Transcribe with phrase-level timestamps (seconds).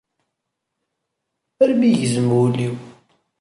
[1.63, 2.75] Armi yegzem wul-iw.